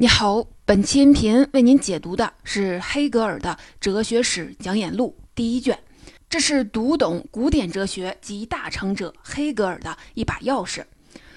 [0.00, 5.78] 你好，本期音频为您解读的是黑格尔的《哲学史讲演录》第一卷，
[6.26, 10.82] 这是读懂古典哲学及大成者黑格尔的一把钥匙。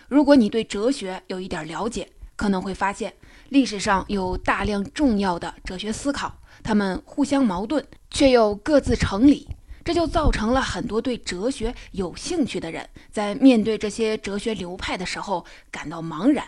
[0.07, 3.13] 如果你对哲学有一点了解，可能会发现
[3.49, 6.33] 历史上有大量重要的哲学思考，
[6.63, 9.45] 他们互相矛盾，却又各自成理，
[9.83, 16.48] 这就造成了很多对哲学有兴趣的人在面对这些哲学流派的时候感到茫然。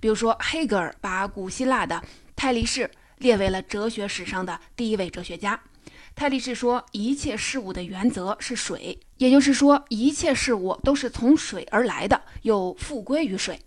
[0.00, 2.02] 比如说，黑格尔把古希腊的
[2.34, 5.60] 泰利士列为了哲学史上的第一位哲学家。
[6.14, 13.60] 泰利士说，一切事物的原则是水，也就是说，一切事物都是从水而来的，又复归于水。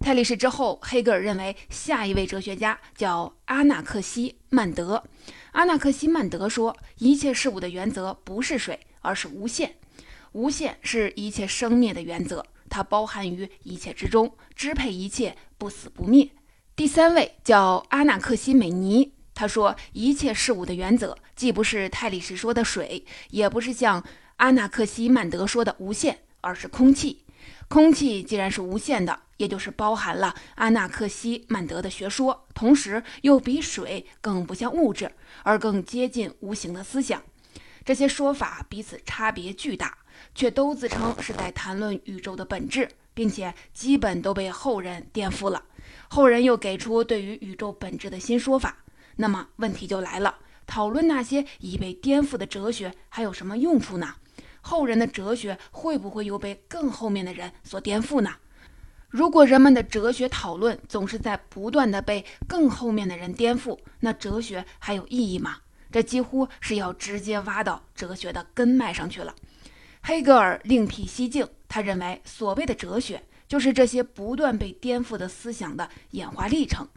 [0.00, 5.04] 泰利士之后，黑格尔认为下一位哲学家叫阿纳克西曼德。
[5.52, 9.74] 阿纳克西曼德说，一切事物的原则不是水，而是无限。
[10.32, 12.46] 无限是一切生灭的原则。
[12.70, 16.30] 它包含于一切之中，支配一切，不死不灭。
[16.74, 24.02] 第三位叫阿纳克西美尼，他说一切事物的原则既不是泰利士说的水，也不是像
[24.36, 27.26] 阿纳克西曼德说的无限，而是空气。
[27.68, 37.22] 空气既然是无限的，也就是包含了阿纳克西曼德的学说，同时又比水更不像物质，而更接近无形的思想。
[37.84, 39.98] 这些说法彼此差别巨大。
[40.34, 45.62] 却都自称是在谈论宇宙的本质，并且基本都被后人颠覆了。
[46.08, 48.78] 后人又给出对于宇宙本质的新说法。
[49.16, 54.14] 那么问题就来了：讨论那些已被颠覆的哲学还有什么用处呢？
[54.62, 58.30] 后人的哲学会不会又被更后面的人所颠覆呢？
[59.08, 65.56] 如果人们的哲学讨论总是在不断的被更后面的人颠覆，那哲学还有意义吗？
[65.90, 69.34] 这几乎是要直接挖到哲学的根脉上去了。
[70.02, 76.88] 黑格尔另辟蹊径，他认为所谓的哲学就是这些不断被颠覆的思想的演化历程。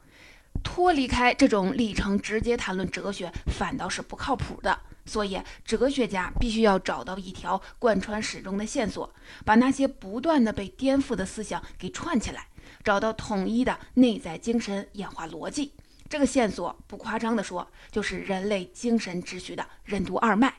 [0.64, 4.80] 脱离开这种历程，直接谈论哲学，反倒是不靠谱的。
[5.06, 9.14] 所以，哲学家必须要找到一条贯穿始终的线索，
[9.44, 12.48] 把那些不断的被颠覆的思想给串起来，
[12.84, 15.74] 找到统一的内在精神演化逻辑。
[16.08, 20.54] 这个线索，不夸张地说，就是人类精神秩序的任督二脉。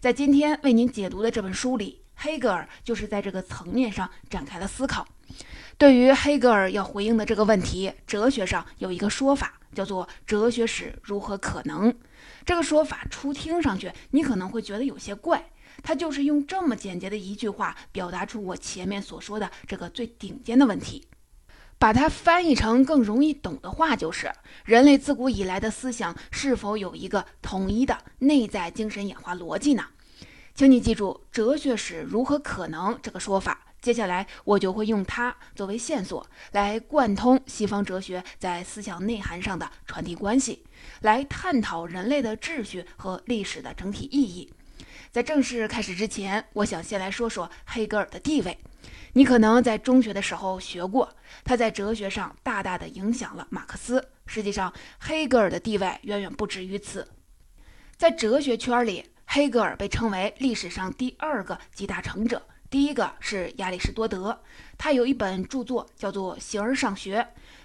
[0.00, 5.04] 在今天为您解读的这本书里，黑格尔就是在这个层面上展开了思考。
[5.76, 11.92] 对于黑格尔要回应的这个问题，哲学上有一个说法，叫做“哲学史如何可能”。
[12.46, 15.50] 这个说法初听上去，你可能会觉得有些怪。
[15.82, 21.08] 他就是用这么简洁的一句话，表达出我前面所说的这个最顶尖的问题。
[21.78, 24.32] 把它翻译成更容易懂的话，就是
[24.64, 29.84] 人类自古以来的思想是否有一个统一的内在精神演化逻辑呢？
[30.54, 33.66] 请你记住“哲学史如何可能”这个说法。
[33.80, 40.64] 接下来我就会用它作为线索，来贯通西方哲学在思想内涵上的传递关系，
[41.02, 44.52] 来探讨人类的秩序和历史的整体意义。
[45.12, 48.58] 在正式开始之前，我想先来说说黑格尔的地位。
[49.14, 54.10] 你可能在中学的时候学过，他在哲学上大大的影响了马克思。
[54.26, 57.08] 实际上，黑格尔的地位远远不止于此。
[57.96, 64.40] 在哲学圈里，黑格尔被称为历史上第二个集大成者，第一个是亚里士多德。
[64.76, 67.20] 他有一本著作叫做《形而上学》，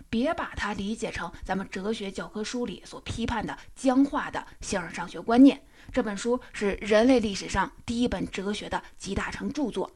[0.09, 5.61] 别把它理解成咱们哲学教科书里所批判的僵化的形而上学观念。
[5.91, 9.91] 这本书是人类历史上第一本哲学的集大成著作。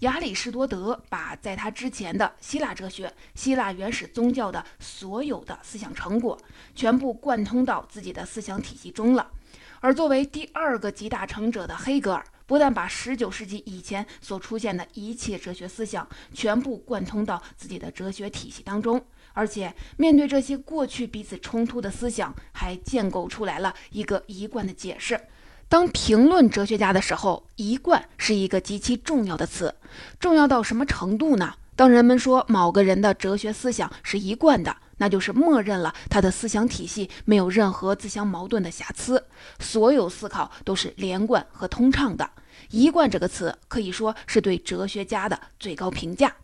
[0.00, 6.38] 亚里士多德把在他之前的希腊哲学、希腊原始宗教的所有的思想成果，
[6.72, 9.28] 全部贯通到自己的思想体系中了。
[9.80, 25.20] 而作为第二个集大成者的黑格尔，不但把19世纪以前所出现的一切哲学思想全部贯通到自己的哲学体系当中，而且面对这些过去彼此冲突的思想，还建构出来了一个一贯的解释。
[25.68, 29.74] 当评论哲学家的时候，一贯是一个极其重要的词。
[30.18, 31.54] 重要到什么程度呢？
[31.76, 39.22] 当人们说某个人的哲学思想是一贯的，那就是默认了他的思想体系没有任何自相矛盾的瑕疵，
[39.60, 42.28] 所有思考都是连贯和通畅的。
[42.70, 46.34] 一贯这个词可以说是对哲学家的最高评价。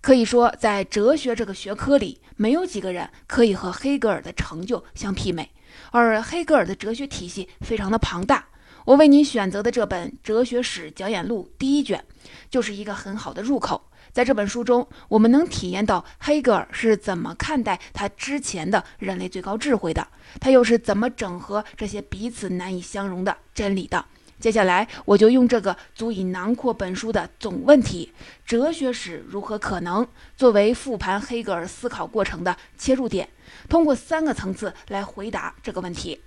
[0.00, 5.50] 可以说，在哲学这个学科里，没有几个人可以和黑格尔的成就相媲美。
[5.90, 8.46] 而黑格尔的哲学体系非常的庞大。
[8.84, 12.04] 我为您选择的这本《哲学史讲演录》第一卷，
[12.50, 13.80] 就是一个很好的入口。
[14.12, 20.06] 在这本书中，我们能体验到黑格尔是怎么看待他之前的人类最高智慧的，
[20.38, 24.04] 他又是怎么整合这些彼此难以相容的真理的。
[24.38, 28.12] 接下来，我就用这个足以囊括本书的总问题——
[28.44, 33.30] 哲学史如何可能，作为复盘黑格尔思考过程的切入点，
[33.70, 36.20] 通过三个层次来回答这个问题。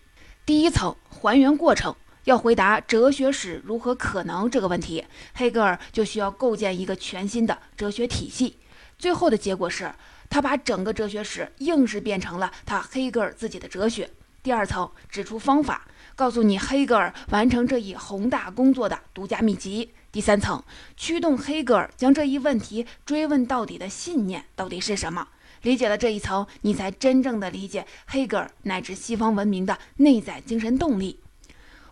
[0.43, 1.95] 第一层，还原过程。
[2.27, 5.01] 要回答哲学史如何可能这个问题，
[5.35, 8.57] 黑格尔就需要构建一个全新的哲学体系。
[8.99, 9.89] 最后的结果是，
[10.29, 14.09] 他把整个哲学史硬是变成了他黑格尔自己的哲学。
[14.43, 15.87] 第二层，指出方法。
[16.15, 19.93] 告诉你黑格尔完成这一宏大工作的独家秘籍。
[20.11, 20.61] 第三层，
[20.97, 25.25] 驱动黑格尔将这一问题追问到底的信念到底是什么？
[25.61, 31.17] 理解了这一层，你才真正的理解黑格尔乃至西方文明的内在精神动力。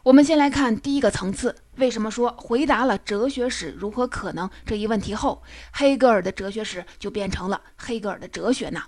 [0.06, 5.42] 我们先来看第一个层次，为什么说回答了哲学史如何可能这一问题后，
[5.72, 8.84] 黑格尔的哲学史就变成了黑格尔的哲学呢？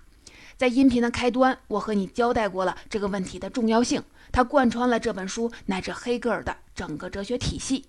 [0.58, 4.04] 在音频的开端，我和你交代过了这个问题的重要性。
[4.32, 7.86] 它贯穿了这本书乃至黑格尔的整个哲学体系。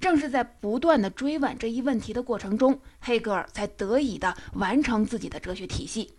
[0.00, 6.10] 正是在不断的追问这一问题的过程中，黑格尔才得以的完成自己的哲学体系。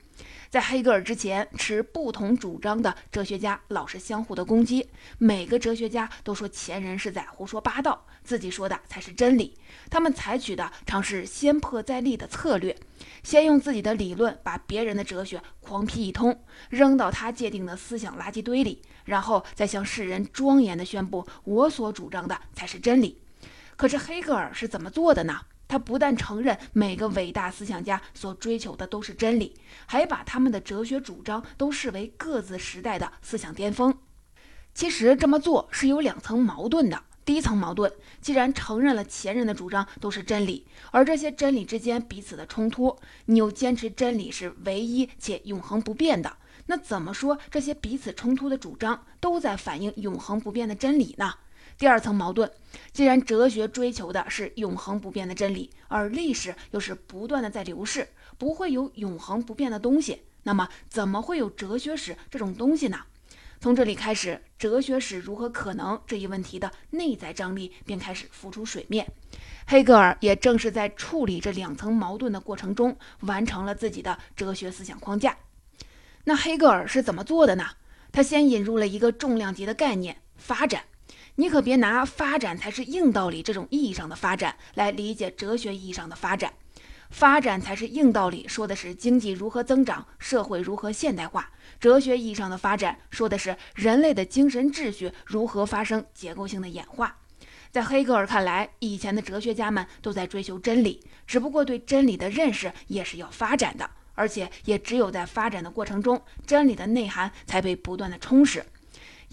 [0.50, 4.88] 在黑格尔之前，持不同主张的哲学家老是相互的攻击，
[5.18, 9.58] 每个哲学家都说前人是在胡说八道，自己说的才是真理。
[9.90, 12.76] 他们采取的常是先破再立的策略，
[13.24, 23.20] 先用自己的理论把别人的哲学狂批一通，扔到他界定的思想垃圾堆里，然后再向世人庄严地宣布我所主张的才是真理。
[23.76, 25.42] 可是黑格尔是怎么做的呢？
[25.74, 33.92] 他不但承认每个伟大思想家所追求的都是真理，还把他们的哲学主张都视为各自时代的思想巅峰。
[34.76, 37.02] 其实这么做是有两层矛盾的。
[37.26, 37.92] 第一层矛盾，
[38.22, 46.38] 既然承认了前人的主张都是真理，而这些真理之间彼此的冲突，你又坚持真理是唯一且永恒不变的，
[46.68, 51.34] 那怎么说这些彼此冲突的主张都在反映永恒不变的真理呢？
[51.84, 52.50] 第二层矛盾，
[52.94, 58.08] 既然哲学追求的是永恒不变的真理，而历史又是不断的在流逝，
[58.38, 63.02] 不会有永恒不变的东西，那么怎么会有哲学史这种东西呢？
[63.60, 69.06] 从这里开始，哲学史如何可能这一问题的内在张力便开始浮出水面。
[69.68, 75.36] 黑格尔也正是在处理这两层矛盾的过程中，完成了自己的哲学思想框架。
[76.24, 77.72] 那黑格尔是怎么做的呢？
[78.14, 80.84] 他先引入了一个重量级的概念——发展。
[81.36, 86.54] 你可别拿“发展才是硬道理”这种意义上的发展来理解哲学意义上的发展。
[87.10, 91.42] 发展才是硬道理，说的是经济如何增长，社会如何现代化；
[91.80, 97.18] 哲学意义上的发展，说的是人类的精神秩序如何发生结构性的演化。
[97.72, 108.64] 在黑格尔看来，以前的哲学家们都在追求真理，只不过对真理的认识也是要发展的，而且也只有在发展的过程中，真理的内涵才被不断的充实。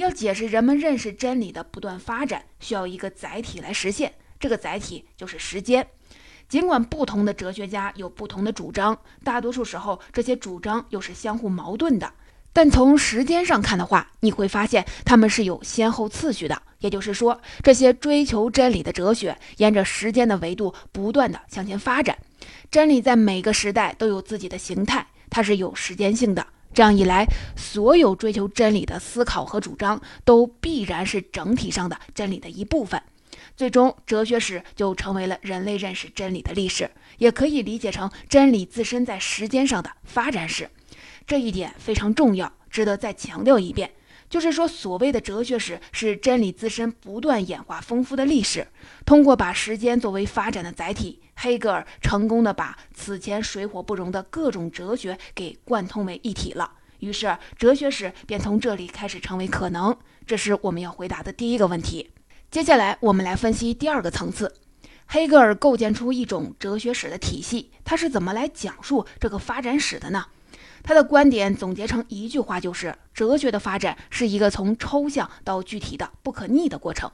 [0.00, 4.14] 要解释人们认识真理的不断发展，需要一个载体来实现。
[4.38, 5.87] 这个载体就是时间。
[6.49, 12.11] 尽管不同的哲学家有不同的主张，大多数时候这些主张又是相互矛盾的。
[12.50, 16.62] 但从时间上看的话，你会发现他们是有先后次序的。
[16.79, 22.17] 也就是说，这些追求真理的哲学，沿着时间的维度不断的向前发展。
[22.70, 26.47] 真理在每个时代都有自己的形态，它是有时间性的。
[26.72, 27.26] 这样一来，
[27.56, 33.02] 所有追求真理的思考和主张都必然是整体上的真理的一部分。
[33.56, 40.70] 最终，哲学史就成为了人类认识真理的历史，也可以理解成真理自身在时间上的发展史。
[41.26, 43.93] 这一点非常重要，值得再强调一遍。
[44.31, 48.68] 就是说，所谓的哲学史是真理自身不断演化丰富的历史。
[49.04, 56.70] 通过把时间作为发展的载体，黑格尔成功的把此前水火不容的各种哲学给贯通为一体了。
[56.99, 59.97] 于是，哲学史便从这里开始成为可能。
[60.26, 62.11] 这是我们要回答的第一个问题。
[62.50, 64.54] 接下来，我们来分析第二个层次。
[65.06, 70.26] 黑格尔构建出一种哲学史的体系，他是怎么来讲述这个发展史的呢？
[70.82, 77.11] 他的观点总结成一句话，就是哲学的发展是一个从抽象到具体的不可逆的过程。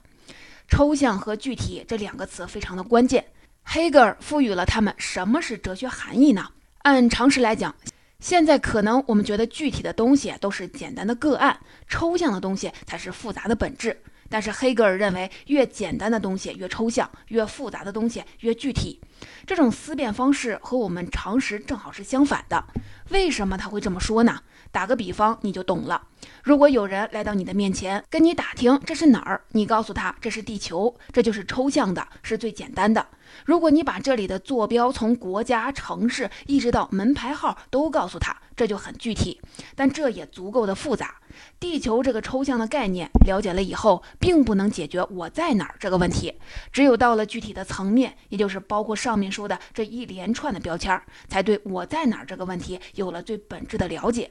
[0.69, 3.27] 抽象和具体这两个词非常的关键。
[3.69, 6.51] 黑格尔赋予了他们什么是哲学含义呢？
[6.83, 7.75] 按常识来讲，
[8.21, 11.59] 现在可能我们觉得具体的东西都是简单的个案，
[11.89, 14.01] 抽象的东西才是复杂的本质。
[14.29, 19.01] 但是黑格尔认为，越简单的东西越抽象，越复杂的东西越具体。
[19.45, 22.65] 这种思辨方式和我们常识正好是相反的。
[23.11, 24.41] 为什么他会这么说呢？
[24.73, 26.09] 打个比方，你就懂了。
[26.43, 33.07] 如果有人来到你的面前，跟你打听这是哪儿，你告诉他这是地球，这就是抽象的，是最简单的。
[33.45, 39.41] 如果你把这里的坐标从国家、城市一直到门牌号都告诉他，这就很具体，
[39.75, 41.17] 但这也足够的复杂。
[41.61, 46.33] 地球这个抽象的概念了解了以后，并不能解决我在哪儿这个问题。
[46.73, 54.31] 只有到了具体的层面，也就是包括上面说的这一连串的标签，才对我在哪儿这个问题有了最本质的了解。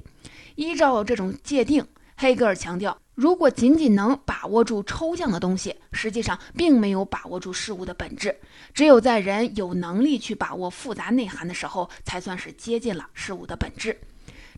[0.56, 1.86] 依照这种界定，
[2.18, 8.40] 黑格尔强调，如果仅仅能把握住抽象的东西，实际上并没有把握住事物的本质。
[8.74, 14.00] 只有在人有能力去把握复杂内涵的时候，才算是接近了事物的本质。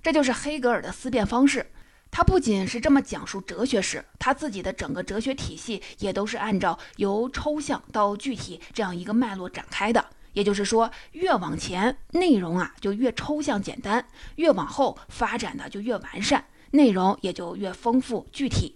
[0.03, 1.65] 这就是黑格尔的思辨方式。
[2.11, 10.05] 他不仅是这么讲述哲学史，他自己的整个哲学体系也都是按照由抽象到具体这样一个脉络展开的。
[10.33, 13.99] 也就是说，越往前，内容啊就越抽象简单；
[14.35, 18.75] 越往后，发展的就越完善，内容也就越丰富具体。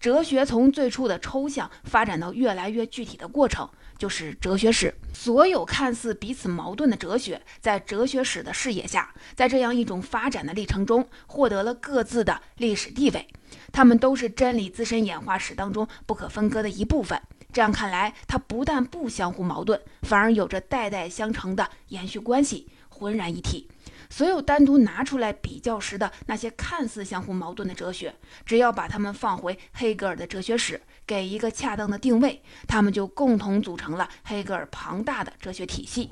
[0.00, 3.68] 哲学从最初的抽象发展到越来越具体的过程。
[3.98, 13.28] 就是哲学史，所有看似彼此矛盾的哲学，在哲学史的视野下，在这样一种发展的历程中，获得了各自的历史地位。
[13.70, 17.20] 它们都是真理自身演化史当中不可分割的一部分。
[17.52, 23.68] 这样看来，它不但不相互矛盾，反而有着代代相承的延续关系，浑然一体。
[24.12, 28.14] 所有单独拿出来比较时的那些看似相互矛盾的哲学，
[28.44, 30.78] 只要把它们放回黑格尔的哲学史。
[31.06, 36.10] 给一个恰当的定位，他们就共同组成了黑格尔庞大的哲学体系。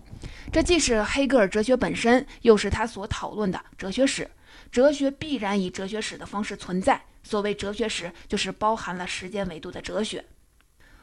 [0.51, 4.31] 这既是黑格尔哲学本身，又是他所讨论的哲学史。
[4.73, 7.03] 哲学必然以哲学史的方式存在。
[7.23, 10.25] 所谓哲学史，就是包含了时间维度的哲学。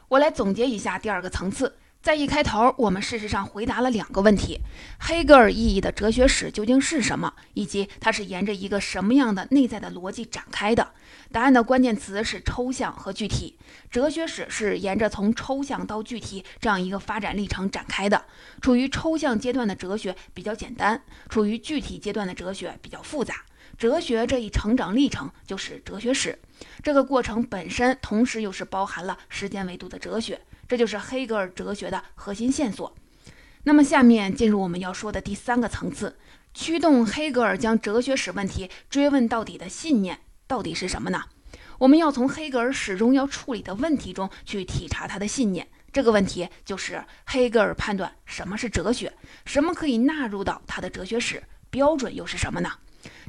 [0.08, 1.76] 我来总结一下第二个层次。
[2.00, 4.60] 在一开头，我们事实上回答了两个问题：
[5.00, 10.92] 黑格尔意义的哲学史究竟是什么，以及它是沿着一个什么样的内在的逻辑展开的？
[11.32, 13.58] 答案的关键词是抽象和具体。
[13.90, 18.24] 哲学史是沿着从抽象到具体这样一个发展历程展开的。
[18.62, 23.42] 处于抽象阶段的哲学比较简单，处于具体阶段的哲学比较复杂。
[23.76, 26.38] 哲学这一成长历程就是哲学史，
[26.82, 30.40] 这个过程本身同时又是包含了时间维度的哲学。
[30.68, 32.94] 这就是黑格尔哲学的核心线索。
[33.64, 36.18] 那么，下面进入我们要说的第三个层次，
[36.54, 41.24] 驱动黑格尔将哲学史问题追问到底的信念到底是什么呢？
[41.78, 45.68] 我们要从黑格尔始终要处理的问题中去体察他的信念。
[45.92, 49.12] 这个问题就是黑格尔判断什么是哲学，
[49.46, 52.70] 什么可以纳入到他的哲学史，标准又是什么呢？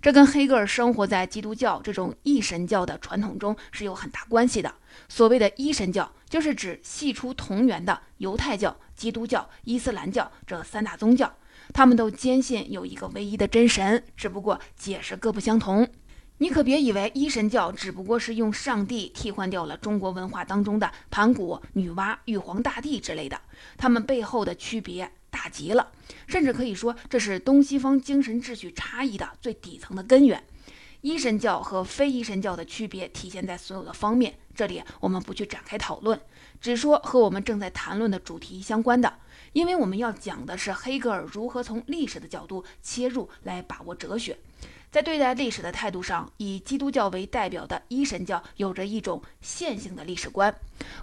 [0.01, 4.73] 这跟黑格尔生活在基督教这种一神教的传统中是有很大关系的。
[5.09, 11.33] 所谓的一神教，就是指系出同源的犹太教、基督教、伊斯兰教这三大宗教，
[11.73, 15.87] 他们都坚信有一个唯一的真神，只不过解释各不相同。
[16.37, 23.41] 你可别以为一神教只不过是用上帝替换掉了中国文化当中的盘古、女娲、玉皇大帝之类的，
[23.77, 25.11] 他们背后的区别。
[25.29, 25.91] 大极了，
[26.27, 30.43] 甚至可以说这是东西方精神秩序差异的最底层的根源。
[31.01, 36.19] 一神教和非一神教的区别体现在所有的方面，这里我们不去展开讨论，
[36.59, 39.13] 只说和我们正在谈论的主题相关的，
[39.53, 44.37] 因为我们要讲的是黑格尔如何从历史的角度切入来把握哲学。
[44.91, 50.53] 在对待历史的态度上，以基督教为代表的一神教有着一种线性的历史观，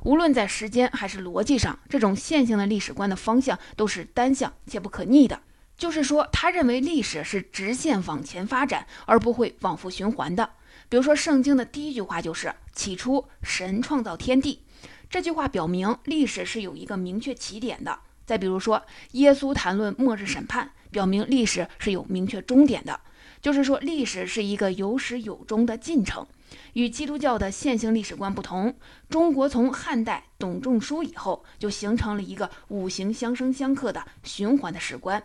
[0.02, 5.40] 无论在时间还是逻辑上，这种线性的历史观的方向都是单向且不可逆的。
[5.76, 10.50] 就是说，他认为历史是直线往前发展，而不会往复循环的。
[10.88, 14.62] 比如说，圣经的第一句话就是“起初，神创造天地”，
[15.08, 18.00] 这句话表明历史是有一个明确起点的。
[18.24, 22.98] 再比如说，耶稣谈论末日审判，表明历史是有明确终点的。
[23.40, 26.26] 就是说，历史是一个有始有终的进程，
[26.72, 28.74] 与基督教的线性历史观不同。
[29.08, 35.22] 中国从汉代董仲舒以后，就形成了一个五行相生相克的循环的史观。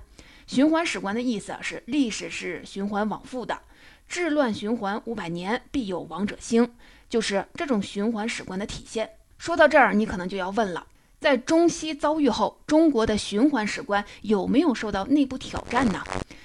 [0.47, 3.59] 循环史观的意思是，历史是循环往复的，
[4.07, 6.73] 治乱循环五百年，必有王者兴，
[7.09, 9.11] 就是这种循环史观的体现。
[9.37, 10.85] 说到这儿，你可能就要问了，
[11.19, 16.03] 在中西遭遇后，中国的循环史观有没有受到内部挑战呢？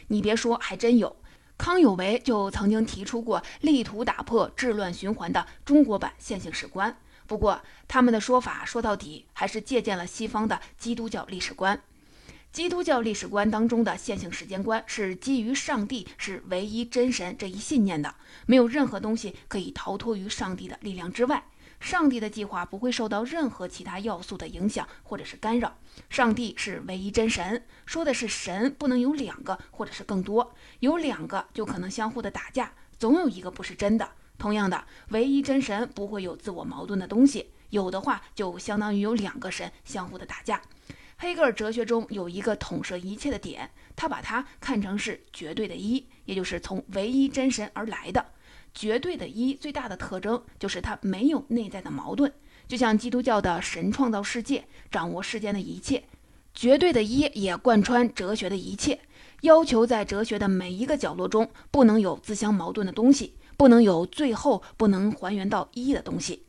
[0.09, 1.17] 你别说，还真有。
[1.59, 6.97] 康有为就曾经提出过力图打破治乱循环的中国版线性史观，
[7.27, 11.81] 不过他们的说法说到底还是借鉴了西方的基督教历史观。
[12.53, 18.15] 基督教历史观当中的线性时间观是基于上帝是唯一真神这一信念的，
[18.47, 21.43] 没有任何东西可以逃脱于上帝的力量之外。
[21.87, 25.79] 上帝的计划不会受到任何其他要素的影响或者是干扰。
[26.11, 34.11] 上帝是唯一真神，说的是神不能有两个或者是更多，有两个就可能相互的打架，总有一个不是真的。
[34.37, 40.61] 同样的，唯一真神不会有自我矛盾的东西，有的话就相当于有两个神相互的打架。
[41.19, 48.33] 黑格尔哲学中有一个统摄一切的点，他把它看成是绝对的一，也就是从唯一真神而来的。
[48.77, 52.31] 绝对的一最大的特征就是它没有内在的矛盾，
[52.69, 56.05] 就像基督教的神创造世界，掌握世间的一切。
[56.53, 59.01] 绝对的一也贯穿哲学的一切，
[59.41, 66.43] 要求在哲学的每一个角落中不能有自相矛盾的东西，不能有最后不能还原到一的东西。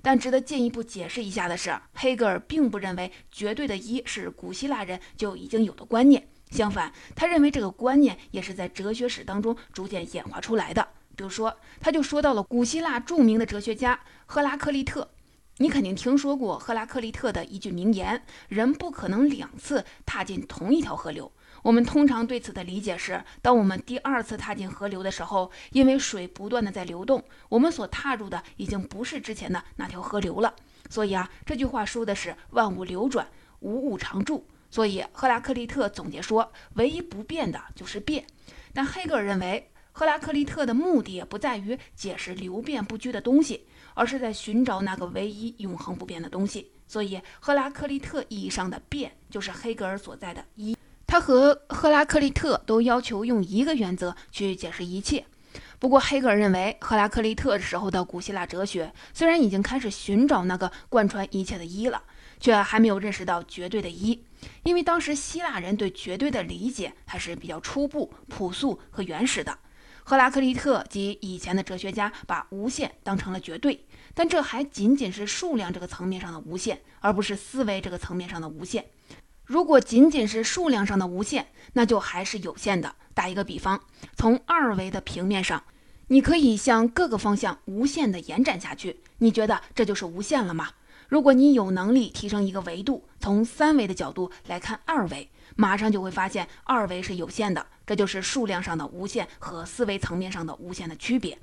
[0.00, 10.86] 但值得进一步解释一下的是，黑格尔并不认为绝对的一是古希腊人就已经有的观念，相反，他认为这个观念也是在哲学史当中逐渐演化出来的。
[11.16, 15.10] 比如说，他就说到了古希腊著名的哲学家赫拉克利特。
[15.58, 21.30] 你肯定听说过赫拉克利特的一句名言：“人不可能两次踏进同一条河流。”
[21.62, 30.52] 我们通常对此的理解是，当我们第二次踏进河流的时候，因为水不断的在流动，我们所踏入的已经不是之前的那条河流了。
[30.90, 33.28] 所以啊，这句话说的是万物流转，
[33.60, 34.44] 无物常驻。
[34.70, 38.26] 所以赫拉克利特总结说，唯一不变的就是变。
[38.72, 39.70] 但黑格尔认为。
[39.96, 46.72] 赫拉克利特的目的也不在于解释流变不居的东西，而是在寻找那个唯一永恒不变的东西。
[46.88, 50.76] 所以，赫拉克利特意义上的变就是黑格尔所在的一。
[51.06, 55.24] 他和赫拉克利特都要求用一个原则去解释一切。
[55.78, 62.02] 不过，黑格尔认为，赫拉克利特时候的古希腊哲学虽然已经开始寻找那个贯穿一切的一了，
[62.40, 64.24] 却还没有认识到绝对的一，
[64.64, 69.56] 因为当时希腊人对绝对的理解还是比较初步、朴素和原始的。
[70.06, 78.84] 赫拉克利特及以前的哲学家把无限当成了绝对，但这还仅仅是数量这个层面上的无限，而不是思维这个层面上的无限。
[79.46, 82.94] 如果仅仅是数量上的无限，那就还是有限的。
[83.14, 83.80] 打一个比方，
[84.14, 85.64] 从二维的平面上，
[86.08, 90.68] 你可以向各个方向无限的延展下去，你觉得这就是无限了吗？
[91.08, 95.30] 如果你有能力提升一个维度，从三维的角度来看二维。
[95.56, 101.38] 马上就会发现二维是有限的，这就是数量上的无限和思维层面上的无限的区别。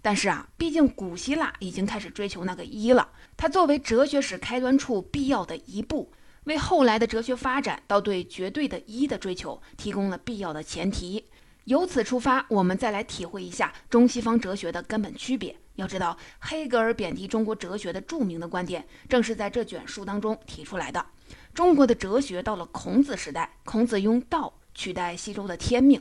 [0.00, 6.12] 但是啊，毕竟古希腊已经开始追求那个一了，它作为哲学史开端处必要的一步，
[6.44, 11.24] 为后来的哲学发展到对绝对的一的追求提供了必要的前提。
[11.64, 15.54] 由此出发，我们再来体会一下中西方哲学的根本区别。
[15.74, 21.04] 要知道，黑格尔贬低中国哲学的著名的观点，正是在这卷书当中提出来的。
[21.52, 26.00] 中国的哲学到了孔子时代，孔子用道取代西周的天命。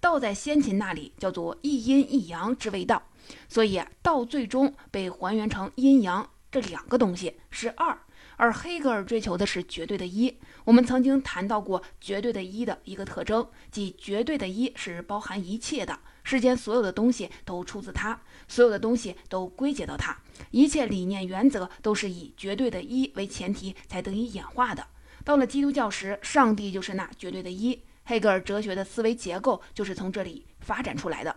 [0.00, 3.00] 道在先秦那里叫做一阴一阳之谓道，
[3.48, 7.96] 所以道最终被还原成阴阳这两个东西是二。
[8.38, 10.36] 而黑格尔追求的是绝对的一。
[10.64, 20.14] 我们曾经谈到过绝对的一的一个特征，即绝对的一是包含一切的，世间所有的东西都出自它，所有的东西都归结到它，
[20.50, 24.86] 一切理念原则都是以绝对的一为前提才得以演化的。
[25.24, 27.80] 到了基督教时，上帝就是那绝对的一。
[28.06, 31.36] 黑格尔哲学的思维结构就是从这里发展出来的。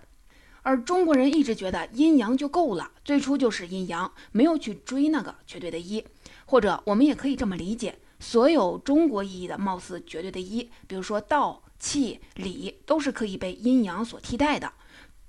[0.61, 6.03] 而中国人一直觉得阴阳就够了，最初就是阴阳，没有去追那个绝对的一。
[6.45, 14.71] 或者我们也可以这么理解：所有中国意义的貌似绝对的一，比如说道、气、理，都是可以被阴阳所替代的。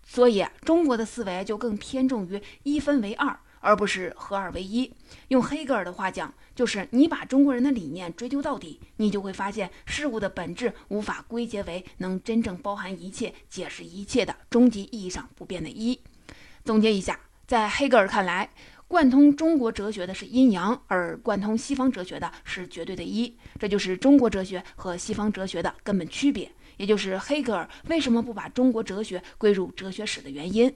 [0.04, 3.38] 所以中国的思维就更偏重于一分为二。
[3.60, 4.92] 而不是合二为一。
[5.28, 15.98] 用黑格尔的话讲，就是你把中国人的理念追究到底，你就会发现事物的本质无法归结为能真正包含一切、解释一切的终极意义上不变的一。
[16.64, 18.50] 总结一下，在黑格尔看来，
[18.86, 23.34] 贯通中国哲学的是阴阳，而贯通西方哲学的是绝对的一。
[23.58, 30.74] 这就是中国哲学和西方哲学的根本区别，也就是黑格尔为什么不把中国哲学归入哲学史的原因。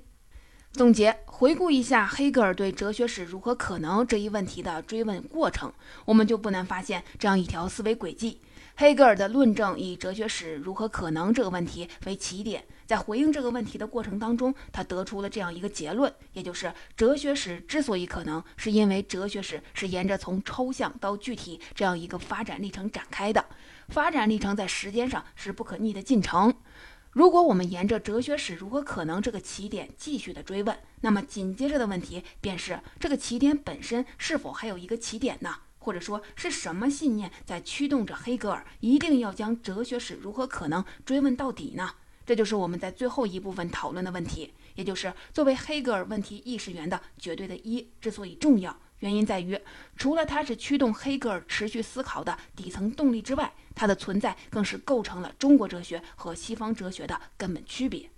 [0.74, 5.72] 总结回顾一下黑格尔对哲学史如何可能这一问题的追问过程，
[6.04, 8.40] 我们就不难发现这样一条思维轨迹：
[8.74, 23.44] 黑格尔的论证以哲学史如何可能这个问题为起点，在回应这个问题的过程当中，他得出了这样一个结论，也就是哲学史之所以可能，是因为哲学史是沿着从抽象到具体这样一个发展历程展开的，
[23.90, 26.52] 发展历程在时间上是不可逆的进程。
[27.14, 35.55] 如果我们沿着哲学史如何可能这个起点继续的追问，那么紧接着的问题便是这个起点本身是否还有一个起点呢？
[35.79, 41.88] 或者说是什么信念在驱动着黑格尔一定要将哲学史如何可能追问到底呢？
[42.27, 48.77] 这就是我们在最后一部分讨论的问题，也就是作为黑格尔问题意识源的绝对的一之所以重要。
[49.00, 49.59] 原因在于，
[49.96, 58.11] 除了它是驱动黑格尔持续思考的底层动力之外，它的存在更是构成了中国哲学和西方哲学的根本区别。